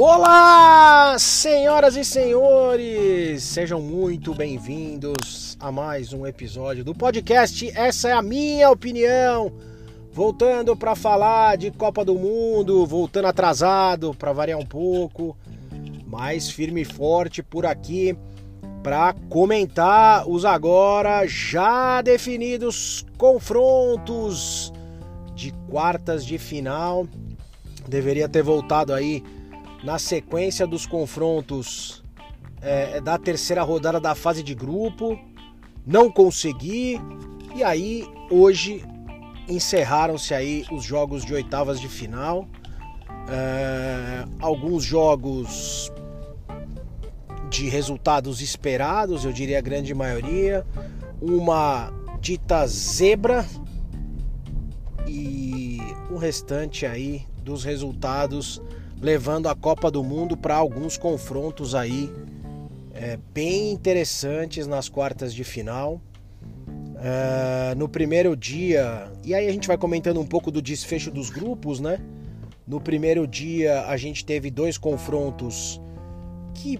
Olá, 0.00 1.18
senhoras 1.18 1.96
e 1.96 2.04
senhores! 2.04 3.42
Sejam 3.42 3.82
muito 3.82 4.32
bem-vindos 4.32 5.56
a 5.58 5.72
mais 5.72 6.12
um 6.12 6.24
episódio 6.24 6.84
do 6.84 6.94
podcast 6.94 7.68
Essa 7.76 8.10
é 8.10 8.12
a 8.12 8.22
minha 8.22 8.70
opinião. 8.70 9.52
Voltando 10.12 10.76
para 10.76 10.94
falar 10.94 11.56
de 11.56 11.72
Copa 11.72 12.04
do 12.04 12.14
Mundo, 12.14 12.86
voltando 12.86 13.24
atrasado 13.24 14.14
para 14.14 14.32
variar 14.32 14.60
um 14.60 14.64
pouco, 14.64 15.36
mais 16.06 16.48
firme 16.48 16.82
e 16.82 16.84
forte 16.84 17.42
por 17.42 17.66
aqui 17.66 18.16
para 18.84 19.16
comentar 19.28 20.28
os 20.28 20.44
agora 20.44 21.26
já 21.26 22.02
definidos 22.02 23.04
confrontos 23.18 24.72
de 25.34 25.50
quartas 25.68 26.24
de 26.24 26.38
final. 26.38 27.04
Deveria 27.88 28.28
ter 28.28 28.44
voltado 28.44 28.94
aí 28.94 29.24
na 29.82 29.98
sequência 29.98 30.66
dos 30.66 30.86
confrontos 30.86 32.02
é, 32.60 33.00
da 33.00 33.18
terceira 33.18 33.62
rodada 33.62 34.00
da 34.00 34.14
fase 34.14 34.42
de 34.42 34.54
grupo. 34.54 35.18
Não 35.86 36.10
consegui. 36.10 37.00
E 37.54 37.62
aí, 37.62 38.06
hoje, 38.30 38.84
encerraram-se 39.48 40.34
aí 40.34 40.64
os 40.70 40.84
jogos 40.84 41.24
de 41.24 41.32
oitavas 41.34 41.80
de 41.80 41.88
final. 41.88 42.46
É, 43.28 44.24
alguns 44.40 44.84
jogos 44.84 45.92
de 47.48 47.68
resultados 47.68 48.40
esperados, 48.42 49.24
eu 49.24 49.32
diria 49.32 49.58
a 49.58 49.62
grande 49.62 49.94
maioria. 49.94 50.66
Uma 51.20 51.92
dita 52.20 52.66
zebra 52.66 53.46
e 55.06 55.78
o 56.10 56.16
restante 56.16 56.84
aí 56.84 57.24
dos 57.42 57.64
resultados 57.64 58.60
levando 59.00 59.48
a 59.48 59.54
Copa 59.54 59.90
do 59.90 60.02
Mundo 60.02 60.36
para 60.36 60.56
alguns 60.56 60.96
confrontos 60.96 61.74
aí 61.74 62.10
é, 62.92 63.18
bem 63.32 63.70
interessantes 63.72 64.66
nas 64.66 64.88
quartas 64.88 65.32
de 65.32 65.44
final. 65.44 66.00
É, 67.00 67.76
no 67.76 67.88
primeiro 67.88 68.36
dia, 68.36 69.10
e 69.24 69.32
aí 69.32 69.46
a 69.46 69.52
gente 69.52 69.68
vai 69.68 69.78
comentando 69.78 70.20
um 70.20 70.26
pouco 70.26 70.50
do 70.50 70.60
desfecho 70.60 71.12
dos 71.12 71.30
grupos, 71.30 71.78
né? 71.78 72.00
No 72.66 72.80
primeiro 72.80 73.26
dia 73.26 73.86
a 73.86 73.96
gente 73.96 74.24
teve 74.24 74.50
dois 74.50 74.76
confrontos 74.76 75.80
que 76.54 76.78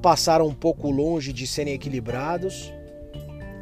passaram 0.00 0.46
um 0.46 0.54
pouco 0.54 0.88
longe 0.88 1.32
de 1.32 1.48
serem 1.48 1.74
equilibrados. 1.74 2.72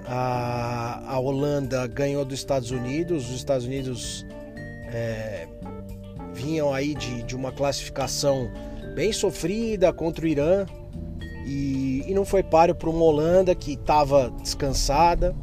A, 0.06 1.02
a 1.06 1.19
Holanda 1.19 1.86
ganhou 1.86 2.22
dos 2.22 2.38
Estados 2.38 2.70
Unidos, 2.70 3.30
os 3.30 3.36
Estados 3.36 3.64
Unidos 3.64 4.27
é, 4.92 5.48
vinham 6.34 6.74
aí 6.74 6.94
de, 6.94 7.22
de 7.22 7.36
uma 7.36 7.52
classificação 7.52 8.50
bem 8.94 9.12
sofrida 9.12 9.92
contra 9.92 10.24
o 10.24 10.28
Irã 10.28 10.66
e, 11.46 12.04
e 12.06 12.14
não 12.14 12.24
foi 12.24 12.42
páreo 12.42 12.74
para 12.74 12.91
uma 12.91 13.04
Holanda 13.04 13.54
que 13.54 13.72
estava 13.72 14.30
descansada. 14.42 15.34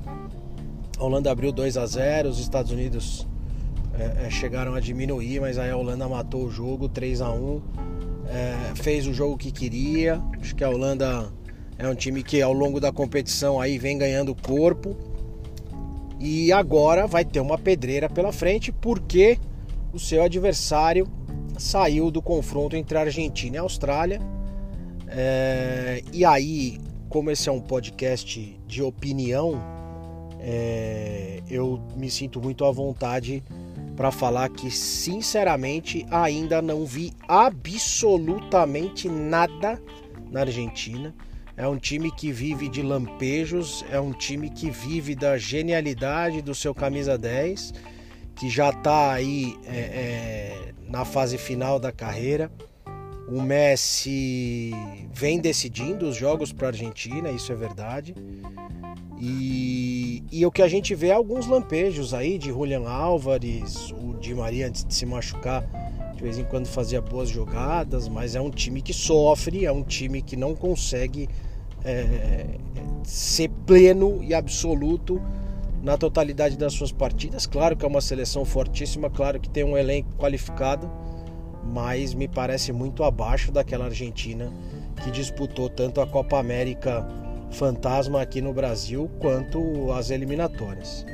A 0.97 1.03
Holanda 1.03 1.31
abriu 1.31 1.51
2 1.51 1.77
a 1.77 1.85
0 1.85 2.29
os 2.29 2.39
Estados 2.39 2.71
Unidos 2.71 3.27
é, 3.97 4.25
é, 4.25 4.29
chegaram 4.29 4.73
a 4.73 4.79
diminuir, 4.79 5.39
mas 5.39 5.57
aí 5.57 5.69
a 5.69 5.77
Holanda 5.77 6.07
matou 6.07 6.45
o 6.45 6.51
jogo 6.51 6.87
3 6.87 7.21
a 7.21 7.31
1 7.31 7.61
é, 8.31 8.75
fez 8.75 9.05
o 9.07 9.13
jogo 9.13 9.37
que 9.37 9.51
queria. 9.51 10.21
Acho 10.39 10.55
que 10.55 10.63
a 10.63 10.69
Holanda 10.69 11.31
é 11.77 11.87
um 11.87 11.95
time 11.95 12.23
que 12.23 12.41
ao 12.41 12.53
longo 12.53 12.79
da 12.79 12.91
competição 12.91 13.59
aí 13.59 13.77
vem 13.77 13.97
ganhando 13.97 14.33
corpo. 14.33 14.95
E 16.19 16.51
agora 16.51 17.07
vai 17.07 17.25
ter 17.25 17.39
uma 17.39 17.57
pedreira 17.57 18.07
pela 18.07 18.31
frente, 18.31 18.71
porque 18.71 19.39
o 19.93 19.99
seu 19.99 20.23
adversário 20.23 21.07
saiu 21.57 22.09
do 22.09 22.21
confronto 22.21 22.75
entre 22.75 22.97
Argentina 22.97 23.57
e 23.57 23.59
Austrália. 23.59 24.21
É, 25.07 26.01
e 26.13 26.23
aí, 26.23 26.79
como 27.09 27.29
esse 27.29 27.49
é 27.49 27.51
um 27.51 27.59
podcast 27.59 28.59
de 28.65 28.81
opinião, 28.81 29.61
é, 30.39 31.41
eu 31.49 31.81
me 31.95 32.09
sinto 32.09 32.41
muito 32.41 32.65
à 32.65 32.71
vontade 32.71 33.43
para 33.95 34.09
falar 34.09 34.49
que, 34.49 34.71
sinceramente, 34.71 36.05
ainda 36.09 36.61
não 36.61 36.85
vi 36.85 37.11
absolutamente 37.27 39.09
nada 39.09 39.81
na 40.31 40.41
Argentina. 40.41 41.13
É 41.57 41.67
um 41.67 41.77
time 41.77 42.09
que 42.09 42.31
vive 42.31 42.69
de 42.69 42.81
lampejos, 42.81 43.85
é 43.91 43.99
um 43.99 44.13
time 44.13 44.49
que 44.49 44.71
vive 44.71 45.13
da 45.13 45.37
genialidade 45.37 46.41
do 46.41 46.55
seu 46.55 46.73
camisa 46.73 47.17
10 47.17 47.73
que 48.35 48.49
já 48.49 48.69
está 48.69 49.11
aí 49.11 49.57
é, 49.65 49.77
é, 49.77 50.73
na 50.87 51.05
fase 51.05 51.37
final 51.37 51.79
da 51.79 51.91
carreira. 51.91 52.51
O 53.27 53.41
Messi 53.41 54.71
vem 55.13 55.39
decidindo 55.39 56.07
os 56.07 56.15
jogos 56.15 56.51
para 56.51 56.67
a 56.67 56.69
Argentina, 56.71 57.29
isso 57.29 57.51
é 57.51 57.55
verdade. 57.55 58.13
E, 59.19 60.23
e 60.31 60.45
o 60.45 60.51
que 60.51 60.61
a 60.61 60.67
gente 60.67 60.95
vê 60.95 61.07
é 61.07 61.13
alguns 61.13 61.45
lampejos 61.45 62.13
aí 62.13 62.37
de 62.37 62.49
Julian 62.49 62.89
Álvares, 62.89 63.91
o 63.91 64.17
Di 64.19 64.33
Maria 64.33 64.67
antes 64.67 64.83
de 64.83 64.93
se 64.93 65.05
machucar, 65.05 65.63
de 66.15 66.23
vez 66.23 66.37
em 66.39 66.43
quando 66.43 66.65
fazia 66.65 66.99
boas 66.99 67.29
jogadas, 67.29 68.07
mas 68.07 68.35
é 68.35 68.41
um 68.41 68.49
time 68.49 68.81
que 68.81 68.93
sofre, 68.93 69.65
é 69.65 69.71
um 69.71 69.83
time 69.83 70.21
que 70.21 70.35
não 70.35 70.55
consegue 70.55 71.29
é, 71.85 72.45
ser 73.03 73.49
pleno 73.65 74.23
e 74.23 74.33
absoluto 74.33 75.21
na 75.81 75.97
totalidade 75.97 76.57
das 76.57 76.73
suas 76.73 76.91
partidas. 76.91 77.45
Claro 77.45 77.75
que 77.75 77.85
é 77.85 77.87
uma 77.87 78.01
seleção 78.01 78.45
fortíssima, 78.45 79.09
claro 79.09 79.39
que 79.39 79.49
tem 79.49 79.63
um 79.63 79.77
elenco 79.77 80.13
qualificado, 80.15 80.89
mas 81.63 82.13
me 82.13 82.27
parece 82.27 82.71
muito 82.71 83.03
abaixo 83.03 83.51
daquela 83.51 83.85
Argentina 83.85 84.51
que 85.03 85.11
disputou 85.11 85.69
tanto 85.69 86.01
a 86.01 86.07
Copa 86.07 86.37
América 86.37 87.07
fantasma 87.51 88.21
aqui 88.21 88.41
no 88.41 88.53
Brasil 88.53 89.09
quanto 89.19 89.91
as 89.91 90.09
eliminatórias. 90.09 91.05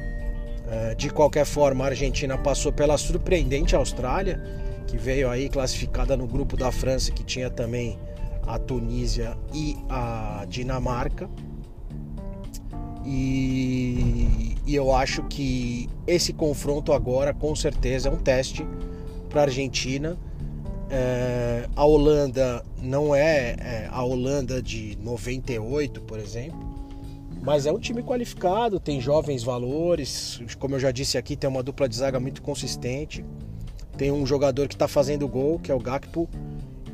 É, 0.69 0.95
de 0.95 1.09
qualquer 1.09 1.45
forma, 1.45 1.85
a 1.85 1.88
Argentina 1.88 2.38
passou 2.38 2.72
pela 2.73 2.97
surpreendente 2.97 3.75
Austrália, 3.75 4.41
que 4.85 4.97
veio 4.97 5.29
aí 5.29 5.49
classificada 5.49 6.16
no 6.17 6.28
grupo 6.28 6.57
da 6.57 6.72
França, 6.72 7.11
que 7.11 7.23
tinha 7.23 7.49
também 7.49 7.97
a 8.45 8.59
Tunísia 8.59 9.38
e 9.53 9.78
a 9.89 10.45
Dinamarca. 10.47 11.29
E, 13.05 14.47
e 14.67 14.75
eu 14.75 14.94
acho 14.94 15.23
que 15.23 15.89
esse 16.05 16.33
confronto 16.33 16.91
agora, 16.91 17.33
com 17.33 17.55
certeza, 17.55 18.09
é 18.09 18.11
um 18.11 18.17
teste 18.17 18.67
para 19.29 19.41
a 19.41 19.44
Argentina. 19.45 20.17
É, 20.89 21.69
a 21.73 21.85
Holanda 21.85 22.66
não 22.81 23.16
é, 23.16 23.55
é, 23.59 23.89
a 23.89 24.03
Holanda 24.03 24.61
de 24.61 24.97
98, 25.01 26.01
por 26.01 26.19
exemplo, 26.19 26.59
mas 27.41 27.66
é 27.66 27.72
um 27.72 27.79
time 27.79 28.03
qualificado, 28.03 28.78
tem 28.78 29.00
jovens 29.00 29.41
valores. 29.41 30.41
Como 30.59 30.75
eu 30.75 30.79
já 30.81 30.91
disse 30.91 31.17
aqui, 31.17 31.38
tem 31.38 31.49
uma 31.49 31.63
dupla 31.63 31.88
de 31.88 31.95
zaga 31.95 32.19
muito 32.19 32.41
consistente. 32.41 33.23
Tem 33.97 34.11
um 34.11 34.25
jogador 34.25 34.67
que 34.67 34.75
está 34.75 34.88
fazendo 34.88 35.29
gol, 35.29 35.59
que 35.59 35.72
é 35.72 35.75
o 35.75 35.79
Gakpo, 35.79 36.29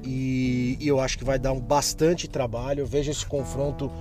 e, 0.03 0.77
e 0.79 0.87
eu 0.87 0.99
acho 0.99 1.17
que 1.17 1.23
vai 1.23 1.39
dar 1.39 1.53
um 1.53 1.59
bastante 1.59 2.27
trabalho. 2.27 2.81
Eu 2.81 2.85
vejo 2.85 3.09
esse 3.09 3.25
confronto 3.25 3.91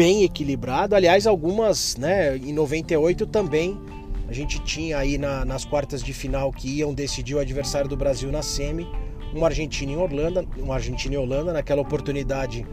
bem 0.00 0.24
equilibrado. 0.24 0.94
Aliás, 0.94 1.26
algumas, 1.26 1.94
né, 1.98 2.34
em 2.34 2.54
98 2.54 3.26
também 3.26 3.78
a 4.26 4.32
gente 4.32 4.58
tinha 4.60 4.96
aí 4.96 5.18
na, 5.18 5.44
nas 5.44 5.66
quartas 5.66 6.02
de 6.02 6.14
final 6.14 6.50
que 6.50 6.78
iam 6.78 6.94
decidir 6.94 7.34
o 7.34 7.38
adversário 7.38 7.86
do 7.86 7.98
Brasil 7.98 8.32
na 8.32 8.40
semi, 8.40 8.88
uma 9.34 9.48
Argentina 9.48 9.92
Holanda, 10.00 10.42
uma 10.56 10.76
Argentina 10.76 11.16
e 11.16 11.18
Holanda. 11.18 11.52
Naquela 11.52 11.82
oportunidade, 11.82 12.66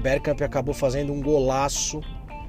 Bergkamp 0.00 0.40
acabou 0.40 0.72
fazendo 0.72 1.12
um 1.12 1.20
golaço 1.20 2.00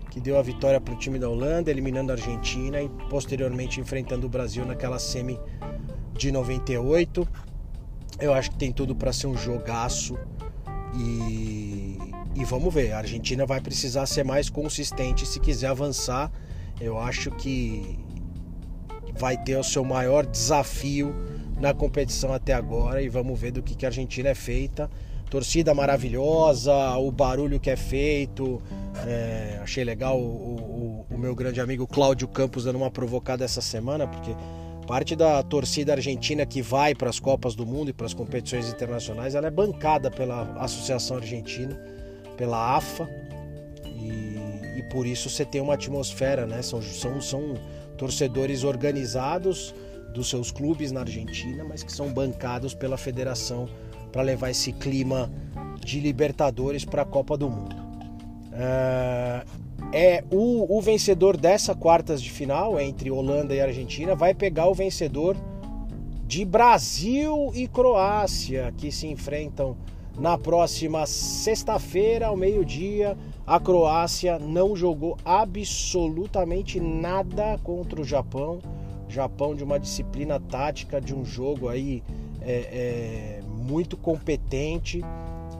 que 0.10 0.22
deu 0.22 0.40
a 0.40 0.42
vitória 0.42 0.80
para 0.80 0.94
o 0.94 0.98
time 0.98 1.20
da 1.20 1.28
Holanda, 1.28 1.70
eliminando 1.70 2.14
a 2.14 2.16
Argentina 2.16 2.82
e 2.82 2.88
posteriormente 3.10 3.82
enfrentando 3.82 4.26
o 4.26 4.30
Brasil 4.30 4.66
naquela 4.66 5.00
semi 5.00 5.38
de 6.18 6.32
98. 6.32 7.28
Eu 8.22 8.34
acho 8.34 8.52
que 8.52 8.58
tem 8.58 8.72
tudo 8.72 8.96
para 8.96 9.12
ser 9.12 9.28
um 9.28 9.36
jogaço 9.36 10.18
e, 10.96 11.98
e 12.36 12.44
vamos 12.44 12.74
ver. 12.74 12.92
A 12.92 13.00
Argentina 13.00 13.46
vai 13.46 13.62
precisar 13.62 14.06
ser 14.06 14.24
mais 14.24 14.50
consistente 14.50 15.26
se 15.26 15.40
quiser 15.40 15.68
avançar. 15.68 16.32
Eu 16.80 16.98
acho 16.98 17.32
que 17.32 18.00
vai 19.16 19.38
ter 19.38 19.58
o 19.58 19.64
seu 19.64 19.84
maior 19.84 20.26
desafio 20.26 21.14
na 21.60 21.74
competição 21.74 22.34
até 22.34 22.54
agora 22.54 23.02
e 23.02 23.10
vamos 23.10 23.40
ver 23.40 23.52
do 23.52 23.62
que, 23.62 23.76
que 23.76 23.86
a 23.86 23.90
Argentina 23.90 24.30
é 24.30 24.36
feita. 24.36 24.90
Torcida 25.30 25.74
maravilhosa, 25.74 26.74
o 26.98 27.12
barulho 27.12 27.60
que 27.60 27.70
é 27.70 27.76
feito. 27.76 28.62
É, 29.06 29.60
achei 29.62 29.84
legal 29.84 30.20
o, 30.20 31.06
o, 31.10 31.16
o 31.16 31.18
meu 31.18 31.36
grande 31.36 31.60
amigo 31.60 31.88
Cláudio 31.88 32.28
Campos 32.28 32.66
dando 32.66 32.76
uma 32.76 32.92
provocada 32.92 33.44
essa 33.44 33.62
semana, 33.62 34.08
porque 34.08 34.36
Parte 34.86 35.16
da 35.16 35.42
torcida 35.42 35.94
argentina 35.94 36.46
que 36.46 36.62
vai 36.62 36.94
para 36.94 37.10
as 37.10 37.20
Copas 37.20 37.56
do 37.56 37.66
Mundo 37.66 37.90
e 37.90 37.94
para 37.94 38.06
as 38.06 38.14
competições 38.14 38.68
internacionais, 38.70 39.34
ela 39.34 39.48
é 39.48 39.52
bancada 39.52 40.12
pela 40.12 40.42
Associação 40.60 41.18
Argentina, 41.18 41.80
pela 42.38 42.76
AFA, 42.76 43.10
e, 43.86 44.80
e 44.80 44.84
por 44.92 45.06
isso 45.06 45.30
você 45.30 45.46
tem 45.46 45.62
uma 45.62 45.76
atmosfera, 45.76 46.46
né? 46.46 46.62
São, 46.62 46.82
são, 46.82 47.22
são 47.22 47.54
torcedores 47.98 48.64
organizados 48.64 49.74
dos 50.14 50.30
seus 50.30 50.52
clubes 50.52 50.92
na 50.92 51.02
Argentina, 51.02 51.64
mas 51.64 51.84
que 51.84 51.92
são 51.92 52.14
bancados 52.14 52.74
pela 52.74 52.98
Federação 52.98 53.68
para 54.12 54.22
levar 54.22 54.52
esse 54.52 54.72
clima 54.72 55.32
de 55.84 56.00
Libertadores 56.00 56.86
para 56.86 57.02
a 57.02 57.06
Copa 57.06 57.36
do 57.36 57.50
Mundo. 57.50 57.76
É, 58.54 59.44
é 59.92 60.24
o, 60.32 60.78
o 60.78 60.82
vencedor 60.82 61.36
dessa 61.36 61.74
quartas 61.76 62.22
de 62.22 62.30
final 62.30 62.80
entre 62.80 63.10
Holanda 63.10 63.56
e 63.56 63.62
Argentina 63.62 64.16
vai 64.16 64.34
pegar 64.34 64.68
o 64.68 64.74
vencedor 64.74 65.36
de 66.26 66.46
Brasil 66.46 67.52
e 67.54 67.68
Croácia 67.68 68.74
que 68.78 68.92
se 68.92 69.08
enfrentam 69.08 69.76
na 70.18 70.38
próxima 70.38 71.06
sexta-feira 71.06 72.28
ao 72.28 72.38
meio-dia. 72.38 73.18
A 73.46 73.60
Croácia 73.60 74.40
não 74.40 74.76
jogou 74.76 75.18
absolutamente 75.26 76.80
nada 76.80 77.58
contra 77.64 78.00
o 78.00 78.04
Japão. 78.04 78.60
Japão 79.10 79.54
de 79.56 79.64
uma 79.64 79.80
disciplina 79.80 80.40
tática, 80.40 81.00
de 81.00 81.14
um 81.14 81.24
jogo 81.24 81.70
aí 81.70 82.02
é, 82.42 82.52
é, 82.52 83.42
muito 83.46 83.96
competente, 83.96 85.02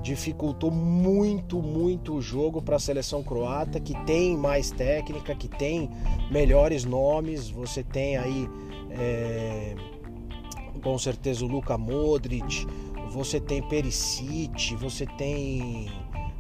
dificultou 0.02 0.72
muito, 0.72 1.62
muito 1.62 2.16
o 2.16 2.22
jogo 2.22 2.62
para 2.62 2.78
a 2.78 2.80
seleção 2.80 3.22
croata, 3.22 3.80
que 3.80 3.94
tem 4.06 4.36
mais 4.36 4.72
técnica, 4.72 5.36
que 5.36 5.48
tem 5.48 5.90
melhores 6.32 6.84
nomes. 6.84 7.50
Você 7.50 7.84
tem 7.84 8.18
aí 8.18 8.50
é, 8.92 9.76
com 10.82 10.98
certeza 10.98 11.46
o 11.46 11.48
Luka 11.48 11.78
Modric, 11.78 12.68
você 13.14 13.40
tem 13.40 13.62
Perisic, 13.62 14.76
você 14.76 15.06
tem 15.06 15.88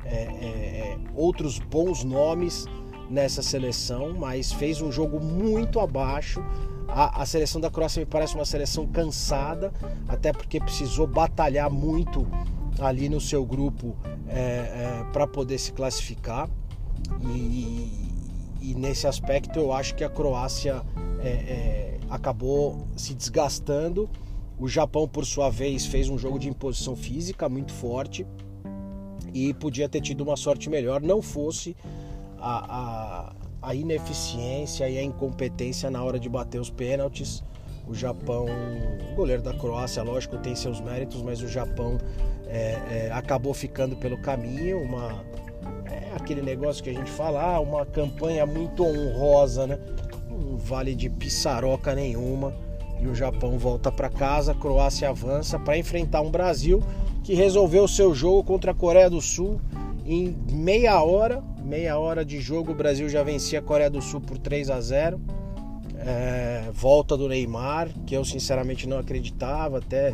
é, 0.03 0.15
é, 0.15 0.17
é, 0.17 0.97
outros 1.13 1.59
bons 1.59 2.03
nomes 2.03 2.65
nessa 3.09 3.43
seleção, 3.43 4.13
mas 4.17 4.51
fez 4.51 4.81
um 4.81 4.91
jogo 4.91 5.19
muito 5.19 5.79
abaixo. 5.79 6.43
A, 6.87 7.21
a, 7.21 7.25
seleção 7.27 7.61
da 7.61 7.69
Croácia 7.69 7.99
me 7.99 8.07
parece 8.07 8.33
uma 8.33 8.43
seleção 8.43 8.87
cansada, 8.87 9.71
até 10.07 10.33
porque 10.33 10.59
precisou 10.59 11.05
batalhar 11.05 11.69
muito 11.69 12.27
ali 12.79 13.07
no 13.07 13.21
seu 13.21 13.45
grupo 13.45 13.95
é, 14.27 14.39
é, 14.39 15.05
para 15.13 15.27
poder 15.27 15.59
se 15.59 15.71
classificar. 15.71 16.49
E, 17.23 18.09
e, 18.61 18.73
nesse 18.75 19.05
aspecto 19.05 19.59
eu 19.59 19.71
acho 19.71 19.93
que 19.93 20.03
a 20.03 20.09
Croácia 20.09 20.81
é, 21.21 21.97
acabou 22.09 22.87
se 22.95 23.13
desgastando 23.13 24.09
o 24.59 24.67
Japão, 24.67 25.07
por 25.07 25.25
sua 25.25 25.49
vez, 25.49 25.85
fez 25.85 26.09
um 26.09 26.17
jogo 26.17 26.37
de 26.37 26.47
imposição 26.47 26.95
física 26.95 27.49
muito 27.49 27.71
forte 27.71 28.25
e 29.33 29.53
podia 29.53 29.89
ter 29.89 30.01
tido 30.01 30.21
uma 30.21 30.37
sorte 30.37 30.69
melhor, 30.69 31.01
não 31.01 31.21
fosse 31.21 31.75
a, 32.37 33.31
a, 33.61 33.69
a 33.69 33.75
ineficiência 33.75 34.87
e 34.87 34.97
a 34.97 35.03
incompetência 35.03 35.89
na 35.89 36.03
hora 36.03 36.19
de 36.19 36.29
bater 36.29 36.61
os 36.61 36.69
pênaltis. 36.69 37.43
O 37.87 37.93
Japão, 37.93 38.45
o 39.11 39.15
goleiro 39.15 39.41
da 39.41 39.53
Croácia, 39.53 40.03
lógico, 40.03 40.37
tem 40.37 40.55
seus 40.55 40.79
méritos, 40.79 41.21
mas 41.21 41.41
o 41.41 41.47
Japão 41.47 41.97
é, 42.47 43.07
é, 43.07 43.11
acabou 43.11 43.53
ficando 43.53 43.95
pelo 43.97 44.17
caminho. 44.17 44.81
Uma, 44.81 45.25
é 45.91 46.15
aquele 46.15 46.41
negócio 46.41 46.81
que 46.81 46.89
a 46.89 46.93
gente 46.93 47.11
fala, 47.11 47.55
ah, 47.55 47.59
uma 47.59 47.85
campanha 47.85 48.45
muito 48.45 48.85
honrosa, 48.85 49.67
né? 49.67 49.79
Não 50.29 50.57
vale 50.57 50.95
de 50.95 51.09
pissaroca 51.09 51.93
nenhuma 51.93 52.53
e 53.01 53.07
o 53.07 53.15
Japão 53.15 53.57
volta 53.57 53.91
para 53.91 54.09
casa, 54.09 54.51
a 54.51 54.55
Croácia 54.55 55.09
avança 55.09 55.59
para 55.59 55.77
enfrentar 55.77 56.21
um 56.21 56.31
Brasil 56.31 56.81
que 57.23 57.33
resolveu 57.33 57.87
seu 57.87 58.13
jogo 58.13 58.43
contra 58.43 58.71
a 58.71 58.75
Coreia 58.75 59.09
do 59.09 59.21
Sul 59.21 59.59
em 60.05 60.35
meia 60.51 61.01
hora, 61.01 61.41
meia 61.63 61.97
hora 61.97 62.25
de 62.25 62.39
jogo, 62.39 62.73
o 62.73 62.75
Brasil 62.75 63.07
já 63.07 63.23
vencia 63.23 63.59
a 63.59 63.61
Coreia 63.61 63.89
do 63.89 64.01
Sul 64.01 64.19
por 64.19 64.37
3 64.37 64.69
a 64.69 64.81
0. 64.81 65.19
É, 66.05 66.69
volta 66.73 67.15
do 67.15 67.29
Neymar, 67.29 67.87
que 68.05 68.13
eu 68.13 68.25
sinceramente 68.25 68.85
não 68.87 68.97
acreditava, 68.97 69.77
até 69.77 70.13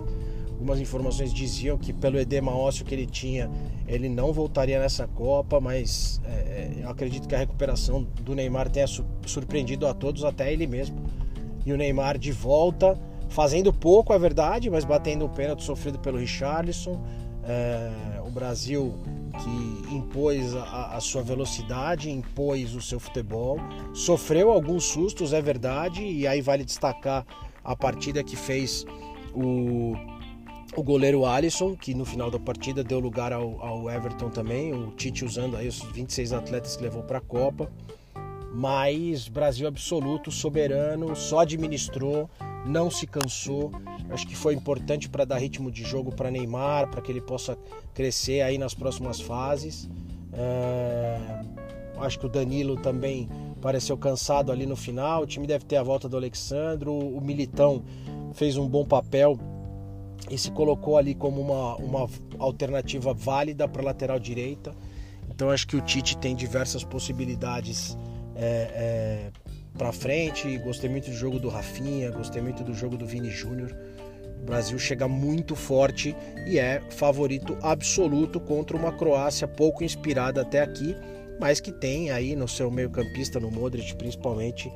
algumas 0.52 0.80
informações 0.80 1.34
diziam 1.34 1.78
que 1.78 1.92
pelo 1.92 2.20
edema 2.20 2.56
ósseo 2.56 2.86
que 2.86 2.94
ele 2.94 3.08
tinha, 3.08 3.50
ele 3.88 4.08
não 4.08 4.32
voltaria 4.32 4.80
nessa 4.80 5.08
Copa, 5.08 5.60
mas 5.60 6.22
é, 6.24 6.30
é 6.30 6.84
eu 6.84 6.90
acredito 6.90 7.28
que 7.28 7.34
a 7.34 7.40
recuperação 7.40 8.06
do 8.22 8.36
Neymar 8.36 8.70
tenha 8.70 8.86
surpreendido 9.26 9.88
a 9.88 9.94
todos, 9.94 10.24
até 10.24 10.54
ele 10.54 10.68
mesmo 10.68 10.98
e 11.70 11.74
o 11.74 11.78
Neymar 11.78 12.18
de 12.18 12.32
volta, 12.32 13.00
fazendo 13.30 13.72
pouco, 13.72 14.12
é 14.12 14.20
verdade, 14.20 14.70
mas 14.70 14.84
batendo 14.84 15.26
o 15.26 15.30
pênalti 15.30 15.64
sofrido 15.64 16.00
pelo 16.00 16.18
Richarlison. 16.18 17.00
É, 17.44 18.20
o 18.26 18.30
Brasil 18.30 18.94
que 19.42 19.96
impôs 19.96 20.56
a, 20.56 20.98
a, 20.98 21.00
sua 21.00 21.22
velocidade, 21.22 22.12
impôs 22.12 22.76
o 22.76 22.82
seu 22.82 23.00
futebol, 23.00 23.58
sofreu 23.94 24.52
alguns 24.52 24.84
sustos, 24.86 25.32
é 25.32 25.42
verdade, 25.42 26.04
e 26.04 26.28
aí 26.28 26.42
vale 26.42 26.66
destacar 26.66 27.26
a 27.64 27.76
partida 27.76 28.24
que 28.24 28.36
fez 28.36 28.86
o, 29.34 29.94
o 30.76 30.84
goleiro 30.84 31.26
Alisson, 31.26 31.76
que 31.76 31.94
no 31.94 32.06
final 32.06 32.30
da 32.30 32.40
partida 32.40 32.84
deu 32.84 33.00
lugar 33.00 33.32
ao, 33.32 33.62
ao 33.62 33.90
Everton 33.90 34.30
também, 34.30 34.74
o 34.74 34.92
Tite 34.92 35.24
usando 35.24 35.56
aí 35.56 35.68
os 35.68 35.80
26 35.80 36.34
atletas 36.34 36.76
que 36.76 36.84
levou 36.84 37.04
para 37.04 37.20
a 37.20 37.22
Copa 37.22 37.72
mas 38.54 39.28
Brasil 39.28 39.68
absoluto, 39.68 40.32
soberano, 40.32 41.16
só 41.16 41.40
administrou, 41.40 42.30
não 42.66 42.90
se 42.90 43.06
cansou. 43.06 43.72
Acho 44.10 44.28
que 44.28 44.36
foi 44.36 44.54
importante 44.54 45.08
para 45.08 45.26
dar 45.26 45.38
ritmo 45.38 45.72
de 45.72 45.84
jogo 45.84 46.12
para 46.12 46.32
Neymar, 46.32 46.90
para 46.90 47.02
que 47.02 47.12
ele 47.12 47.22
possa 47.22 47.58
crescer 47.94 48.42
aí 48.42 48.58
nas 48.58 48.74
próximas 48.74 49.22
fases. 49.22 49.90
É... 50.34 51.42
Acho 51.98 52.20
que 52.20 52.26
o 52.26 52.30
Danilo 52.30 52.78
também 52.78 53.30
pareceu 53.62 53.98
cansado 53.98 54.52
ali 54.52 54.66
no 54.66 54.76
final. 54.76 55.24
O 55.24 55.28
time 55.28 55.46
deve 55.46 55.66
ter 55.66 55.76
a 55.76 55.84
volta 55.84 56.08
do 56.08 56.16
Alexandro. 56.16 56.94
O 56.94 57.20
Militão 57.20 57.84
fez 58.34 58.56
um 58.56 58.68
bom 58.68 58.86
papel 58.86 59.38
e 60.30 60.38
se 60.38 60.50
colocou 60.52 60.98
ali 60.98 61.14
como 61.14 61.42
uma, 61.42 61.76
uma 61.76 62.08
alternativa 62.38 63.14
válida 63.14 63.68
para 63.68 63.84
lateral 63.84 64.18
direita. 64.18 64.74
Então 65.30 65.50
acho 65.50 65.68
que 65.68 65.76
o 65.76 65.82
Tite 65.82 66.18
tem 66.18 66.36
diversas 66.36 66.84
possibilidades 66.84 67.98
é, 68.40 68.72
é, 68.74 69.32
para 69.78 69.92
frente. 69.92 70.58
Gostei 70.60 70.90
muito 70.90 71.10
do 71.10 71.16
jogo 71.16 71.40
do 71.40 71.50
Rafinha, 71.50 72.10
gostei 72.10 72.42
muito 72.42 72.64
do 72.64 72.74
jogo 72.74 72.98
do 72.98 73.06
Vini 73.06 73.30
Júnior. 73.30 73.76
O 74.42 74.46
Brasil 74.46 74.80
chega 74.80 75.08
muito 75.08 75.56
forte 75.56 76.16
e 76.48 76.58
é 76.58 76.82
favorito 76.92 77.58
absoluto 77.62 78.40
contra 78.40 78.76
uma 78.76 78.92
Croácia 78.92 79.48
pouco 79.48 79.84
inspirada 79.84 80.42
até 80.42 80.62
aqui, 80.62 80.96
mas 81.40 81.60
que 81.60 81.72
tem 81.72 82.10
aí 82.10 82.36
no 82.36 82.48
seu 82.48 82.72
meio-campista, 82.72 83.40
no 83.40 83.52
Modric 83.52 83.94
principalmente, 83.96 84.72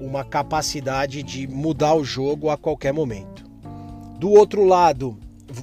uma 0.00 0.24
capacidade 0.24 1.22
de 1.22 1.46
mudar 1.46 1.94
o 1.94 2.02
jogo 2.02 2.50
a 2.50 2.56
qualquer 2.56 2.92
momento. 2.92 3.44
Do 4.18 4.30
outro 4.30 4.64
lado, 4.64 5.18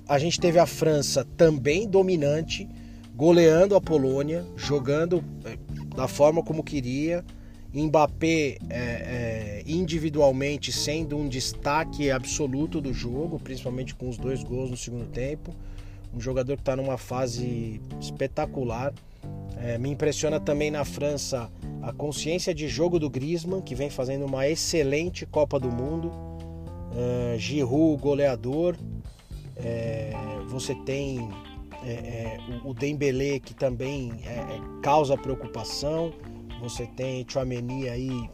a 0.08 0.18
gente 0.18 0.40
teve 0.40 0.58
a 0.60 0.66
França 0.66 1.26
também 1.36 1.88
dominante, 1.88 2.70
goleando 3.14 3.76
a 3.76 3.82
Polônia, 3.82 4.46
jogando 4.56 5.24
é, 5.44 5.58
da 5.96 6.08
forma 6.08 6.44
como 6.44 6.64
queria. 6.64 7.24
Mbappé 7.74 8.58
é, 8.70 8.70
é, 8.70 9.64
individualmente 9.68 10.72
sendo 10.72 11.18
um 11.18 11.28
destaque 11.28 12.10
absoluto 12.10 12.80
do 12.80 12.94
jogo, 12.94 13.38
principalmente 13.38 13.94
com 13.94 14.08
os 14.08 14.18
dois 14.18 14.44
gols 14.44 14.70
no 14.70 14.78
segundo 14.78 15.06
tempo. 15.08 15.54
Um 16.14 16.20
jogador 16.20 16.56
que 16.56 16.62
está 16.62 16.75
numa 16.75 16.98
fase 16.98 17.82
espetacular. 18.00 18.94
É, 19.58 19.78
me 19.78 19.90
impressiona 19.90 20.40
também 20.40 20.72
na 20.72 20.86
França 20.86 21.50
a 21.82 21.92
consciência 21.92 22.54
de 22.54 22.68
jogo 22.68 22.98
do 22.98 23.10
Griezmann, 23.10 23.62
que 23.62 23.75
vem 23.75 23.90
fazendo 23.90 24.25
uma 24.25 24.48
excelente 24.48 25.25
Copa 25.25 25.60
do 25.60 25.70
Mundo. 25.70 26.12
É, 26.96 27.38
Giroud, 27.38 28.02
goleador. 28.02 28.78
É, 29.58 30.14
você 30.48 30.74
tem 30.74 31.30
é, 31.86 31.92
é, 31.92 32.39
o, 32.63 32.72
o 32.72 32.74
Dembélé 32.74 33.39
que 33.39 33.54
também 33.54 34.12
é, 34.25 34.30
é, 34.30 34.62
causa 34.82 35.15
preocupação. 35.15 36.12
Você 36.62 36.88
tem 36.88 37.25
Chouameni 37.27 37.88
aí 37.88 38.30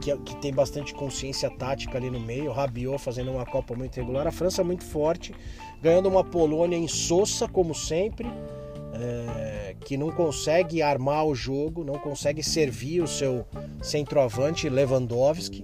que, 0.00 0.16
que, 0.18 0.36
tem 0.36 0.52
bastante 0.52 0.92
consciência 0.94 1.48
tática 1.48 1.96
ali 1.96 2.10
no 2.10 2.18
meio. 2.18 2.50
Rabiot 2.50 2.98
fazendo 2.98 3.30
uma 3.30 3.46
Copa 3.46 3.74
muito 3.74 3.94
regular. 3.94 4.26
A 4.26 4.32
França 4.32 4.64
muito 4.64 4.84
forte, 4.84 5.32
ganhando 5.80 6.08
uma 6.08 6.24
Polônia 6.24 6.76
insossa 6.76 7.46
como 7.46 7.74
sempre, 7.74 8.26
é, 8.94 9.76
que 9.84 9.96
não 9.96 10.10
consegue 10.10 10.82
armar 10.82 11.24
o 11.24 11.34
jogo, 11.34 11.84
não 11.84 11.98
consegue 11.98 12.42
servir 12.42 13.00
o 13.00 13.06
seu 13.06 13.46
centroavante 13.80 14.68
Lewandowski. 14.68 15.62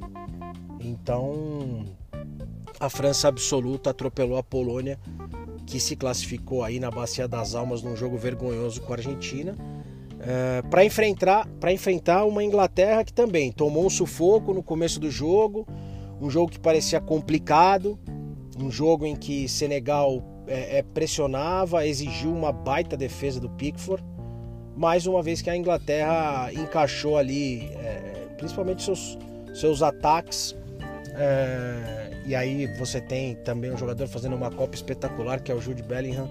Então 0.79 1.85
a 2.79 2.89
França 2.91 3.29
absoluta 3.29 3.91
atropelou 3.91 4.37
a 4.37 4.43
Polônia 4.43 4.99
que 5.67 5.81
se 5.81 5.97
classificou 5.97 6.63
aí 6.63 6.79
na 6.79 6.91
Bacia 6.91 7.27
das 7.27 7.55
Almas 7.55 7.83
num 7.83 7.97
jogo 7.97 8.17
vergonhoso 8.17 8.81
com 8.83 8.93
a 8.93 8.97
Argentina, 8.97 9.57
é, 10.21 10.63
para 10.63 10.85
enfrentar, 10.85 11.49
enfrentar 11.71 12.25
uma 12.25 12.43
Inglaterra 12.43 13.05
que 13.05 13.13
também 13.13 13.53
tomou 13.53 13.85
um 13.85 13.91
sufoco 13.91 14.55
no 14.55 14.63
começo 14.63 14.99
do 14.99 15.11
jogo, 15.11 15.67
um 16.21 16.31
jogo 16.31 16.51
que 16.51 16.59
parecia 16.59 17.01
complicado, 17.01 17.99
um 18.59 18.71
jogo 18.71 19.05
em 19.05 19.15
que 19.17 19.49
Senegal 19.49 20.23
é, 20.47 20.79
é, 20.79 20.83
pressionava, 20.83 21.87
exigiu 21.87 22.33
uma 22.33 22.53
baita 22.53 22.97
defesa 22.97 23.41
do 23.41 23.51
Pickford, 23.51 24.05
mais 24.77 25.07
uma 25.07 25.23
vez 25.23 25.41
que 25.41 25.51
a 25.51 25.57
Inglaterra 25.57 26.53
encaixou 26.53 27.17
ali, 27.17 27.69
é, 27.75 28.29
principalmente 28.37 28.83
seus, 28.83 29.19
seus 29.55 29.83
ataques, 29.83 30.57
é, 31.17 32.11
e 32.27 32.35
aí 32.35 32.67
você 32.79 33.01
tem 33.01 33.37
também 33.37 33.73
um 33.73 33.77
jogador 33.77 34.09
fazendo 34.09 34.35
uma 34.35 34.51
Copa 34.51 34.75
espetacular, 34.75 35.41
que 35.41 35.53
é 35.53 35.55
o 35.55 35.61
Jude 35.61 35.83
Bellingham, 35.83 36.29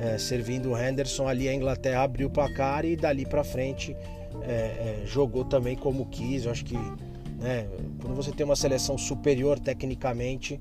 é, 0.00 0.18
servindo 0.18 0.70
o 0.70 0.78
Henderson. 0.78 1.26
Ali 1.26 1.48
a 1.48 1.54
Inglaterra 1.54 2.02
abriu 2.02 2.28
o 2.28 2.30
placar 2.30 2.84
e 2.84 2.96
dali 2.96 3.26
para 3.26 3.42
frente 3.42 3.96
é, 4.42 5.02
é, 5.02 5.02
jogou 5.04 5.44
também 5.44 5.76
como 5.76 6.06
quis. 6.06 6.44
Eu 6.44 6.52
acho 6.52 6.64
que 6.64 6.74
né, 6.74 7.68
quando 8.00 8.14
você 8.14 8.30
tem 8.30 8.44
uma 8.44 8.56
seleção 8.56 8.96
superior 8.96 9.58
tecnicamente, 9.58 10.60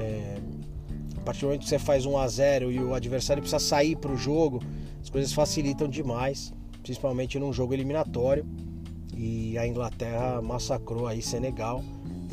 é, 0.00 0.36
a 1.16 1.20
partir 1.20 1.40
do 1.40 1.46
momento 1.46 1.62
que 1.62 1.68
você 1.68 1.78
faz 1.78 2.04
1 2.04 2.18
a 2.18 2.28
0 2.28 2.70
e 2.70 2.80
o 2.80 2.94
adversário 2.94 3.42
precisa 3.42 3.64
sair 3.64 3.96
para 3.96 4.12
o 4.12 4.16
jogo, 4.16 4.60
as 5.02 5.08
coisas 5.08 5.32
facilitam 5.32 5.88
demais, 5.88 6.52
principalmente 6.82 7.38
num 7.38 7.52
jogo 7.52 7.72
eliminatório. 7.72 8.44
E 9.16 9.56
a 9.56 9.66
Inglaterra 9.66 10.42
massacrou 10.42 11.06
aí 11.06 11.22
Senegal, 11.22 11.82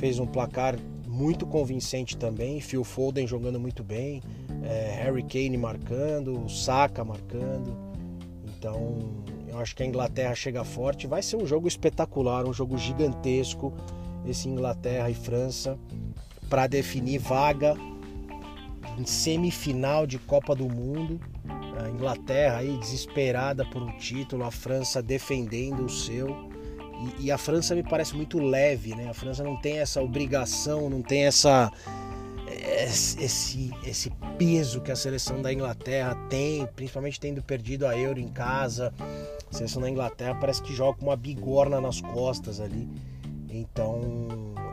fez 0.03 0.19
um 0.19 0.25
placar 0.25 0.77
muito 1.07 1.45
convincente 1.45 2.17
também. 2.17 2.59
Phil 2.59 2.83
Foden 2.83 3.25
jogando 3.25 3.57
muito 3.57 3.85
bem, 3.85 4.21
é, 4.61 5.01
Harry 5.01 5.23
Kane 5.23 5.57
marcando, 5.57 6.49
Saka 6.49 7.05
marcando. 7.05 7.73
Então 8.45 9.23
eu 9.47 9.57
acho 9.59 9.73
que 9.73 9.81
a 9.81 9.85
Inglaterra 9.85 10.35
chega 10.35 10.61
forte. 10.65 11.07
Vai 11.07 11.21
ser 11.21 11.37
um 11.37 11.45
jogo 11.45 11.69
espetacular, 11.69 12.45
um 12.45 12.51
jogo 12.51 12.77
gigantesco. 12.77 13.73
Esse 14.27 14.49
Inglaterra 14.49 15.09
e 15.09 15.13
França 15.13 15.79
para 16.49 16.67
definir 16.67 17.19
vaga 17.19 17.73
em 18.99 19.05
semifinal 19.05 20.05
de 20.05 20.19
Copa 20.19 20.53
do 20.53 20.67
Mundo. 20.67 21.17
A 21.81 21.89
Inglaterra 21.89 22.57
aí 22.57 22.77
desesperada 22.77 23.63
por 23.63 23.81
um 23.81 23.97
título, 23.97 24.43
a 24.43 24.51
França 24.51 25.01
defendendo 25.01 25.85
o 25.85 25.89
seu. 25.89 26.51
E, 27.19 27.25
e, 27.25 27.31
a 27.31 27.37
França 27.37 27.75
me 27.75 27.83
parece 27.83 28.15
muito 28.15 28.39
leve, 28.39 28.95
né? 28.95 29.09
A 29.09 29.13
França 29.13 29.43
não 29.43 29.59
tem 29.59 29.79
essa 29.79 30.01
obrigação, 30.01 30.89
não 30.89 31.01
tem 31.01 31.25
essa 31.25 31.71
esse, 33.19 33.71
esse 33.85 34.11
peso 34.37 34.81
que 34.81 34.91
a 34.91 34.95
seleção 34.95 35.41
da 35.41 35.51
Inglaterra 35.51 36.15
tem, 36.29 36.65
principalmente 36.75 37.19
tendo 37.19 37.41
perdido 37.43 37.85
a 37.85 37.97
Euro 37.97 38.19
em 38.19 38.27
casa. 38.27 38.93
A 39.51 39.53
seleção 39.53 39.81
da 39.81 39.89
Inglaterra 39.89 40.35
parece 40.35 40.61
que 40.61 40.73
joga 40.73 40.97
com 40.97 41.05
uma 41.07 41.15
bigorna 41.15 41.81
nas 41.81 41.99
costas 42.01 42.59
ali. 42.59 42.87
Então, 43.49 44.27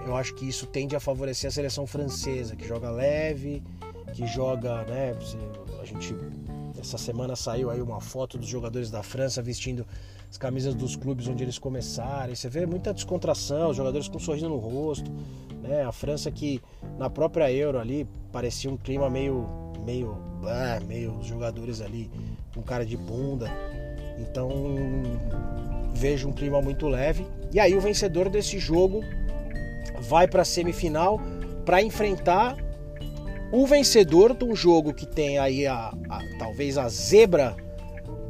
eu 0.07 0.17
acho 0.17 0.35
que 0.35 0.49
isso 0.49 0.67
tende 0.67 0.97
a 0.97 1.01
favorecer 1.01 1.49
a 1.49 1.53
seleção 1.53 1.87
francesa, 1.87 2.57
que 2.57 2.67
joga 2.67 2.91
leve, 2.91 3.63
que 4.15 4.27
joga, 4.27 4.85
né? 4.85 5.15
A 5.81 5.85
gente 5.85 6.15
essa 6.81 6.97
semana 6.97 7.37
saiu 7.37 7.71
aí 7.71 7.83
uma 7.83 8.01
foto 8.01 8.39
dos 8.39 8.49
jogadores 8.49 8.91
da 8.91 9.03
França 9.03 9.43
vestindo 9.43 9.87
as 10.31 10.39
camisas 10.39 10.75
dos 10.77 10.95
clubes 10.95 11.27
onde 11.27 11.43
eles 11.43 11.59
começaram. 11.59 12.33
você 12.33 12.49
vê 12.49 12.65
muita 12.65 12.95
descontração, 12.95 13.71
os 13.71 13.77
jogadores 13.77 14.07
com 14.07 14.17
um 14.17 14.21
sorriso 14.21 14.49
no 14.49 14.59
rosto. 14.59 15.11
Né? 15.61 15.83
A 15.83 15.91
França 15.91 16.31
que 16.31 16.63
na 16.97 17.11
própria 17.11 17.51
Euro 17.53 17.79
ali 17.79 18.07
parecia 18.31 18.71
um 18.71 18.77
clima 18.77 19.11
meio. 19.11 19.49
meio. 19.85 20.17
Ah, 20.45 20.79
meio 20.87 21.19
os 21.19 21.27
jogadores 21.27 21.81
ali 21.81 22.09
com 22.55 22.63
cara 22.63 22.87
de 22.87 22.97
bunda. 22.97 23.51
Então 24.19 24.49
vejo 25.95 26.29
um 26.29 26.33
clima 26.33 26.63
muito 26.63 26.87
leve. 26.87 27.27
E 27.53 27.59
aí 27.59 27.75
o 27.75 27.81
vencedor 27.81 28.29
desse 28.29 28.59
jogo 28.59 29.03
vai 30.03 30.29
para 30.29 30.43
a 30.43 30.45
semifinal 30.45 31.21
para 31.65 31.83
enfrentar 31.83 32.57
o 33.53 33.67
vencedor 33.67 34.33
de 34.33 34.45
um 34.45 34.55
jogo 34.55 34.95
que 34.95 35.05
tem 35.05 35.39
aí 35.39 35.67
a, 35.67 35.93
a, 36.09 36.21
talvez 36.39 36.79
a 36.79 36.89
zebra 36.89 37.57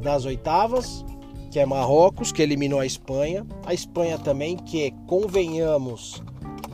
das 0.01 0.25
oitavas, 0.25 1.05
que 1.51 1.59
é 1.59 1.65
Marrocos, 1.65 2.31
que 2.31 2.41
eliminou 2.41 2.79
a 2.79 2.85
Espanha. 2.85 3.45
A 3.65 3.73
Espanha 3.73 4.17
também, 4.17 4.55
que 4.55 4.91
convenhamos, 5.05 6.23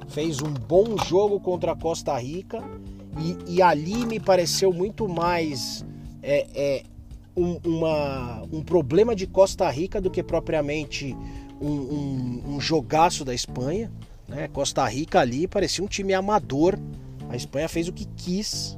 fez 0.08 0.40
um 0.40 0.54
bom 0.54 0.96
jogo 1.04 1.40
contra 1.40 1.72
a 1.72 1.76
Costa 1.76 2.16
Rica. 2.16 2.64
E, 3.20 3.56
e 3.56 3.62
ali 3.62 4.06
me 4.06 4.20
pareceu 4.20 4.72
muito 4.72 5.10
mais 5.10 5.84
é, 6.22 6.46
é, 6.54 6.84
um, 7.36 7.58
uma, 7.66 8.44
um 8.54 8.62
problema 8.62 9.16
de 9.16 9.26
Costa 9.26 9.68
Rica 9.68 10.00
do 10.00 10.12
que 10.12 10.22
propriamente 10.22 11.18
um, 11.60 11.68
um, 11.68 12.44
um 12.50 12.62
jogaço 12.62 13.26
da 13.26 13.34
Espanha. 13.34 13.92
Né? 14.28 14.48
Costa 14.50 14.86
Rica 14.86 15.20
ali 15.20 15.48
parecia 15.48 15.84
um 15.84 15.88
time 15.88 16.14
amador. 16.14 16.78
A 17.30 17.36
Espanha 17.36 17.68
fez 17.68 17.88
o 17.88 17.94
que 17.94 18.06
quis 18.16 18.78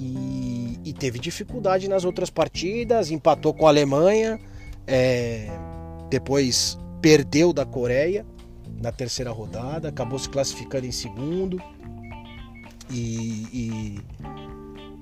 e, 0.00 0.78
e 0.84 0.92
teve 0.92 1.18
dificuldade 1.18 1.88
nas 1.88 2.04
outras 2.04 2.30
partidas, 2.30 3.10
empatou 3.10 3.52
com 3.52 3.66
a 3.66 3.70
Alemanha 3.70 4.38
é, 4.86 5.48
depois 6.10 6.78
perdeu 7.00 7.52
da 7.52 7.64
Coreia 7.64 8.26
na 8.82 8.92
terceira 8.92 9.30
rodada, 9.30 9.88
acabou 9.88 10.18
se 10.18 10.28
classificando 10.28 10.86
em 10.86 10.92
segundo. 10.92 11.60
E, 12.90 13.46
e, 13.50 14.00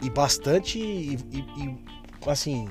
e 0.04 0.10
bastante 0.10 0.78
e, 0.78 1.18
e, 1.32 1.78
assim 2.26 2.68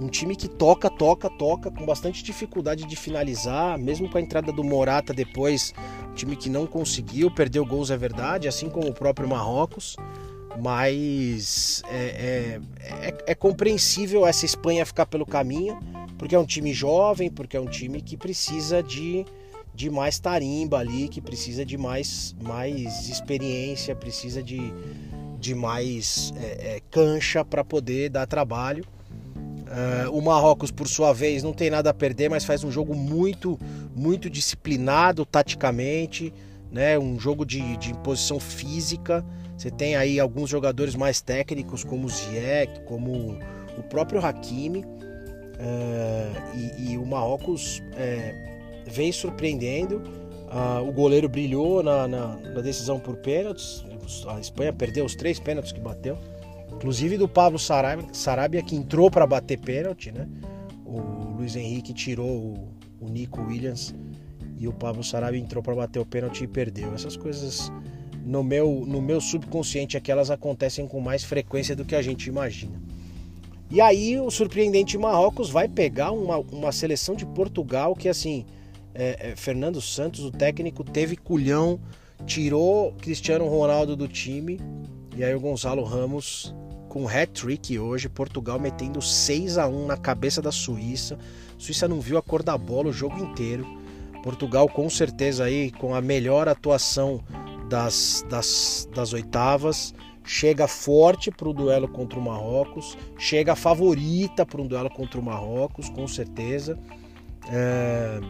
um 0.00 0.08
time 0.08 0.34
que 0.34 0.48
toca, 0.48 0.88
toca, 0.88 1.28
toca 1.28 1.70
com 1.70 1.84
bastante 1.84 2.22
dificuldade 2.24 2.86
de 2.86 2.96
finalizar, 2.96 3.78
mesmo 3.78 4.08
com 4.08 4.16
a 4.16 4.20
entrada 4.20 4.50
do 4.50 4.64
Morata 4.64 5.12
depois, 5.12 5.74
um 6.10 6.14
time 6.14 6.34
que 6.34 6.48
não 6.48 6.66
conseguiu, 6.66 7.30
perdeu 7.30 7.66
gols 7.66 7.90
é 7.90 7.96
verdade, 7.98 8.48
assim 8.48 8.70
como 8.70 8.88
o 8.88 8.94
próprio 8.94 9.28
Marrocos, 9.28 9.96
mas 10.58 11.82
é, 11.88 11.96
é, 11.96 12.60
é, 13.08 13.14
é 13.28 13.34
compreensível 13.34 14.26
essa 14.26 14.44
Espanha 14.44 14.84
ficar 14.84 15.06
pelo 15.06 15.24
caminho, 15.24 15.78
porque 16.18 16.34
é 16.34 16.38
um 16.38 16.46
time 16.46 16.72
jovem, 16.72 17.30
porque 17.30 17.56
é 17.56 17.60
um 17.60 17.66
time 17.66 18.00
que 18.00 18.16
precisa 18.16 18.82
de, 18.82 19.24
de 19.74 19.88
mais 19.88 20.18
tarimba 20.18 20.78
ali, 20.78 21.08
que 21.08 21.20
precisa 21.20 21.64
de 21.64 21.78
mais, 21.78 22.34
mais 22.42 23.08
experiência, 23.08 23.94
precisa 23.94 24.42
de, 24.42 24.72
de 25.38 25.54
mais 25.54 26.32
é, 26.36 26.76
é, 26.76 26.80
cancha 26.90 27.44
para 27.44 27.64
poder 27.64 28.10
dar 28.10 28.26
trabalho. 28.26 28.84
Uh, 29.70 30.10
o 30.10 30.20
Marrocos, 30.20 30.72
por 30.72 30.88
sua 30.88 31.12
vez, 31.12 31.44
não 31.44 31.52
tem 31.52 31.70
nada 31.70 31.90
a 31.90 31.94
perder, 31.94 32.28
mas 32.28 32.44
faz 32.44 32.64
um 32.64 32.72
jogo 32.72 32.92
muito, 32.92 33.56
muito 33.94 34.28
disciplinado 34.28 35.24
taticamente, 35.24 36.34
né? 36.72 36.98
um 36.98 37.20
jogo 37.20 37.46
de, 37.46 37.76
de 37.76 37.92
imposição 37.92 38.40
física. 38.40 39.24
Você 39.60 39.70
tem 39.70 39.94
aí 39.94 40.18
alguns 40.18 40.48
jogadores 40.48 40.94
mais 40.94 41.20
técnicos, 41.20 41.84
como 41.84 42.06
o 42.06 42.08
Ziyech, 42.08 42.80
como 42.86 43.38
o 43.76 43.82
próprio 43.90 44.18
Hakimi. 44.24 44.80
Uh, 44.80 46.56
e, 46.56 46.92
e, 46.92 46.96
o 46.96 47.04
Marrocos 47.04 47.82
é, 47.94 48.82
vem 48.86 49.12
surpreendendo. 49.12 49.96
Uh, 50.48 50.88
o 50.88 50.90
goleiro 50.90 51.28
brilhou 51.28 51.82
na, 51.82 52.08
na, 52.08 52.36
na, 52.36 52.60
decisão 52.62 52.98
por 52.98 53.16
pênaltis. 53.18 53.84
A 54.28 54.40
Espanha 54.40 54.72
perdeu 54.72 55.04
os 55.04 55.14
três 55.14 55.38
pênaltis 55.38 55.72
que 55.72 55.80
bateu. 55.80 56.16
Inclusive 56.72 57.18
do 57.18 57.28
Pablo 57.28 57.58
Sarabia, 57.58 58.06
Sarabia 58.14 58.62
que 58.62 58.74
entrou 58.74 59.10
para 59.10 59.26
bater 59.26 59.58
pênalti. 59.58 60.10
Né? 60.10 60.26
O 60.86 61.36
Luiz 61.36 61.54
Henrique 61.54 61.92
tirou 61.92 62.30
o, 62.30 62.68
o 62.98 63.10
Nico 63.10 63.42
Williams 63.42 63.94
e 64.58 64.66
o 64.66 64.72
Pablo 64.72 65.04
Sarabia 65.04 65.38
entrou 65.38 65.62
para 65.62 65.74
bater 65.74 66.00
o 66.00 66.06
pênalti 66.06 66.44
e 66.44 66.46
perdeu. 66.46 66.94
Essas 66.94 67.14
coisas 67.14 67.70
no 68.24 68.42
meu, 68.42 68.84
no 68.86 69.00
meu 69.00 69.20
subconsciente 69.20 69.96
é 69.96 70.00
que 70.00 70.10
elas 70.10 70.30
acontecem 70.30 70.86
com 70.86 71.00
mais 71.00 71.24
frequência 71.24 71.74
do 71.74 71.84
que 71.84 71.94
a 71.94 72.02
gente 72.02 72.26
imagina. 72.28 72.80
E 73.70 73.80
aí 73.80 74.18
o 74.18 74.30
surpreendente 74.30 74.98
Marrocos 74.98 75.48
vai 75.48 75.68
pegar 75.68 76.10
uma, 76.10 76.38
uma 76.38 76.72
seleção 76.72 77.14
de 77.14 77.24
Portugal 77.24 77.94
que 77.94 78.08
assim, 78.08 78.44
é, 78.94 79.30
é, 79.30 79.36
Fernando 79.36 79.80
Santos, 79.80 80.24
o 80.24 80.30
técnico, 80.30 80.82
teve 80.82 81.16
culhão, 81.16 81.80
tirou 82.26 82.92
Cristiano 82.94 83.46
Ronaldo 83.46 83.94
do 83.94 84.08
time 84.08 84.58
e 85.16 85.22
aí 85.22 85.34
o 85.34 85.40
Gonzalo 85.40 85.84
Ramos 85.84 86.54
com 86.88 87.06
hat-trick 87.06 87.78
hoje, 87.78 88.08
Portugal 88.08 88.58
metendo 88.58 89.00
6 89.00 89.58
a 89.58 89.68
1 89.68 89.86
na 89.86 89.96
cabeça 89.96 90.42
da 90.42 90.50
Suíça. 90.50 91.16
Suíça 91.56 91.86
não 91.86 92.00
viu 92.00 92.18
a 92.18 92.22
cor 92.22 92.42
da 92.42 92.58
bola 92.58 92.88
o 92.88 92.92
jogo 92.92 93.16
inteiro. 93.22 93.64
Portugal 94.24 94.68
com 94.68 94.90
certeza 94.90 95.44
aí 95.44 95.70
com 95.70 95.94
a 95.94 96.00
melhor 96.00 96.48
atuação 96.48 97.22
das, 97.70 98.26
das, 98.28 98.88
das 98.92 99.12
oitavas, 99.12 99.94
chega 100.24 100.66
forte 100.66 101.30
para 101.30 101.48
o 101.48 101.54
duelo 101.54 101.88
contra 101.88 102.18
o 102.18 102.22
Marrocos, 102.22 102.98
chega 103.16 103.54
favorita 103.54 104.44
para 104.44 104.60
um 104.60 104.66
duelo 104.66 104.90
contra 104.90 105.18
o 105.18 105.22
Marrocos, 105.22 105.88
com 105.88 106.06
certeza. 106.06 106.76
É... 107.48 108.20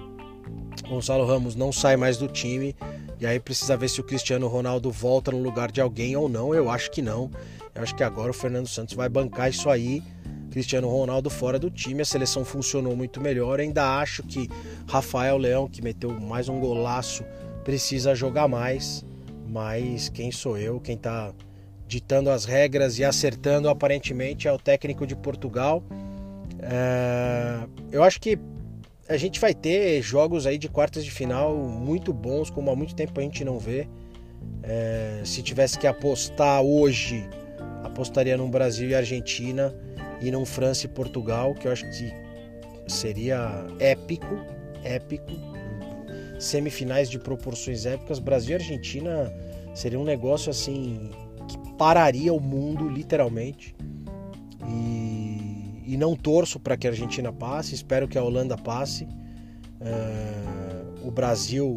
Gonçalo 0.88 1.24
Ramos 1.24 1.56
não 1.56 1.72
sai 1.72 1.96
mais 1.96 2.18
do 2.18 2.28
time 2.28 2.76
e 3.18 3.26
aí 3.26 3.40
precisa 3.40 3.76
ver 3.76 3.88
se 3.88 4.00
o 4.00 4.04
Cristiano 4.04 4.46
Ronaldo 4.46 4.90
volta 4.90 5.30
no 5.30 5.42
lugar 5.42 5.72
de 5.72 5.80
alguém 5.80 6.16
ou 6.16 6.28
não. 6.28 6.54
Eu 6.54 6.70
acho 6.70 6.90
que 6.90 7.00
não. 7.00 7.30
Eu 7.74 7.82
acho 7.82 7.94
que 7.94 8.04
agora 8.04 8.30
o 8.30 8.34
Fernando 8.34 8.68
Santos 8.68 8.94
vai 8.94 9.08
bancar 9.08 9.48
isso 9.48 9.70
aí. 9.70 10.02
Cristiano 10.50 10.88
Ronaldo 10.88 11.30
fora 11.30 11.58
do 11.58 11.70
time, 11.70 12.02
a 12.02 12.04
seleção 12.04 12.44
funcionou 12.44 12.94
muito 12.96 13.20
melhor. 13.20 13.58
Eu 13.58 13.66
ainda 13.66 13.98
acho 14.00 14.22
que 14.22 14.50
Rafael 14.88 15.38
Leão, 15.38 15.68
que 15.68 15.80
meteu 15.80 16.10
mais 16.20 16.48
um 16.48 16.58
golaço, 16.58 17.24
precisa 17.64 18.14
jogar 18.14 18.48
mais 18.48 19.04
mas 19.50 20.08
quem 20.08 20.30
sou 20.30 20.56
eu? 20.56 20.80
Quem 20.80 20.94
está 20.94 21.32
ditando 21.86 22.30
as 22.30 22.44
regras 22.44 22.98
e 22.98 23.04
acertando 23.04 23.68
aparentemente 23.68 24.46
é 24.46 24.52
o 24.52 24.58
técnico 24.58 25.06
de 25.06 25.16
Portugal. 25.16 25.82
É... 26.62 27.66
eu 27.90 28.02
acho 28.04 28.20
que 28.20 28.38
a 29.08 29.16
gente 29.16 29.40
vai 29.40 29.52
ter 29.52 30.00
jogos 30.02 30.46
aí 30.46 30.56
de 30.56 30.68
quartas 30.68 31.04
de 31.04 31.10
final 31.10 31.56
muito 31.56 32.12
bons, 32.12 32.48
como 32.48 32.70
há 32.70 32.76
muito 32.76 32.94
tempo 32.94 33.18
a 33.18 33.22
gente 33.22 33.44
não 33.44 33.58
vê. 33.58 33.88
É, 34.62 35.22
se 35.24 35.42
tivesse 35.42 35.78
que 35.78 35.86
apostar 35.86 36.62
hoje, 36.62 37.28
apostaria 37.82 38.36
no 38.36 38.46
Brasil 38.46 38.88
e 38.88 38.94
Argentina 38.94 39.74
e 40.20 40.30
num 40.30 40.44
França 40.44 40.86
e 40.86 40.88
Portugal, 40.88 41.54
que 41.54 41.66
eu 41.66 41.72
acho 41.72 41.84
que 41.90 42.12
seria 42.86 43.66
épico, 43.80 44.38
épico. 44.84 45.32
Semifinais 46.40 47.10
de 47.10 47.18
proporções 47.18 47.84
épicas, 47.84 48.18
Brasil 48.18 48.52
e 48.52 48.54
Argentina 48.54 49.30
seria 49.74 50.00
um 50.00 50.04
negócio 50.04 50.50
assim 50.50 51.10
que 51.46 51.58
pararia 51.76 52.32
o 52.32 52.40
mundo 52.40 52.88
literalmente. 52.88 53.76
E, 54.66 55.82
e 55.86 55.96
não 55.98 56.16
torço 56.16 56.58
para 56.58 56.78
que 56.78 56.86
a 56.86 56.90
Argentina 56.90 57.30
passe, 57.30 57.74
espero 57.74 58.08
que 58.08 58.16
a 58.16 58.22
Holanda 58.22 58.56
passe. 58.56 59.04
Uh, 59.04 61.06
o 61.06 61.10
Brasil 61.10 61.74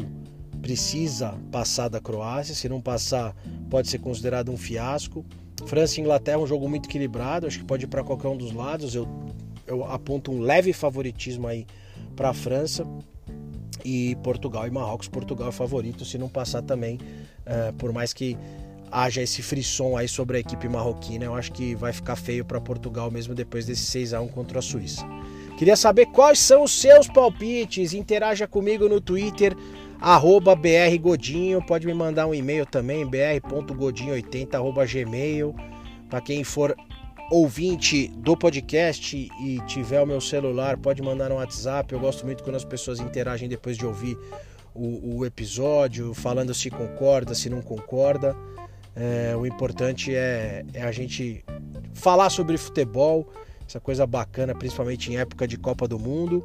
precisa 0.62 1.38
passar 1.52 1.88
da 1.88 2.00
Croácia, 2.00 2.54
se 2.54 2.66
não 2.66 2.80
passar, 2.80 3.36
pode 3.68 3.88
ser 3.88 3.98
considerado 3.98 4.50
um 4.50 4.56
fiasco. 4.56 5.26
França 5.66 6.00
e 6.00 6.02
Inglaterra 6.02 6.38
é 6.38 6.42
um 6.42 6.46
jogo 6.46 6.66
muito 6.70 6.88
equilibrado, 6.88 7.46
acho 7.46 7.58
que 7.58 7.64
pode 7.64 7.84
ir 7.84 7.88
para 7.88 8.02
qualquer 8.02 8.28
um 8.28 8.36
dos 8.36 8.52
lados. 8.52 8.94
Eu, 8.94 9.06
eu 9.66 9.84
aponto 9.84 10.32
um 10.32 10.40
leve 10.40 10.72
favoritismo 10.72 11.46
aí 11.46 11.66
para 12.16 12.30
a 12.30 12.34
França 12.34 12.86
e 13.84 14.16
Portugal 14.22 14.66
e 14.66 14.70
Marrocos. 14.70 15.08
Portugal 15.08 15.48
é 15.48 15.52
favorito, 15.52 16.04
se 16.04 16.16
não 16.16 16.28
passar 16.28 16.62
também, 16.62 16.98
uh, 17.46 17.72
por 17.74 17.92
mais 17.92 18.12
que 18.12 18.36
haja 18.90 19.20
esse 19.20 19.42
frisson 19.42 19.96
aí 19.96 20.06
sobre 20.06 20.36
a 20.36 20.40
equipe 20.40 20.68
marroquina, 20.68 21.24
eu 21.24 21.34
acho 21.34 21.52
que 21.52 21.74
vai 21.74 21.92
ficar 21.92 22.16
feio 22.16 22.44
para 22.44 22.60
Portugal 22.60 23.10
mesmo 23.10 23.34
depois 23.34 23.66
desse 23.66 23.82
6 23.86 24.14
a 24.14 24.20
1 24.20 24.28
contra 24.28 24.60
a 24.60 24.62
Suíça. 24.62 25.04
Queria 25.58 25.76
saber 25.76 26.06
quais 26.06 26.38
são 26.38 26.64
os 26.64 26.72
seus 26.72 27.06
palpites. 27.08 27.92
Interaja 27.92 28.46
comigo 28.46 28.88
no 28.88 29.00
Twitter, 29.00 29.56
arroba 30.00 30.54
brgodinho. 30.56 31.64
Pode 31.64 31.86
me 31.86 31.94
mandar 31.94 32.26
um 32.26 32.34
e-mail 32.34 32.66
também, 32.66 33.06
br.godinho80, 33.06 34.92
gmail. 34.92 35.54
Para 36.10 36.20
quem 36.20 36.42
for 36.42 36.76
ouvinte 37.30 38.08
do 38.08 38.36
podcast 38.36 39.16
e 39.16 39.60
tiver 39.66 40.00
o 40.00 40.06
meu 40.06 40.20
celular, 40.20 40.76
pode 40.76 41.02
mandar 41.02 41.28
no 41.28 41.36
WhatsApp. 41.36 41.92
Eu 41.92 42.00
gosto 42.00 42.24
muito 42.24 42.42
quando 42.42 42.56
as 42.56 42.64
pessoas 42.64 43.00
interagem 43.00 43.48
depois 43.48 43.76
de 43.76 43.86
ouvir 43.86 44.16
o, 44.74 45.18
o 45.18 45.26
episódio, 45.26 46.12
falando 46.14 46.52
se 46.52 46.70
concorda, 46.70 47.34
se 47.34 47.48
não 47.48 47.62
concorda. 47.62 48.36
É, 48.94 49.34
o 49.36 49.46
importante 49.46 50.14
é, 50.14 50.64
é 50.72 50.82
a 50.82 50.92
gente 50.92 51.44
falar 51.94 52.30
sobre 52.30 52.56
futebol 52.56 53.28
essa 53.66 53.80
coisa 53.80 54.06
bacana, 54.06 54.54
principalmente 54.54 55.10
em 55.10 55.16
época 55.16 55.48
de 55.48 55.56
Copa 55.56 55.88
do 55.88 55.98
Mundo. 55.98 56.44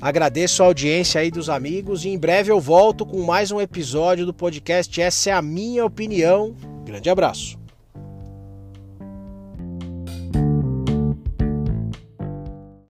Agradeço 0.00 0.62
a 0.62 0.66
audiência 0.66 1.20
aí 1.20 1.30
dos 1.30 1.48
amigos 1.48 2.04
e 2.04 2.08
em 2.08 2.18
breve 2.18 2.50
eu 2.50 2.60
volto 2.60 3.04
com 3.04 3.22
mais 3.22 3.50
um 3.50 3.60
episódio 3.60 4.26
do 4.26 4.32
podcast. 4.32 5.00
Essa 5.00 5.30
é 5.30 5.32
a 5.32 5.42
minha 5.42 5.84
opinião. 5.84 6.54
Grande 6.84 7.08
abraço. 7.08 7.65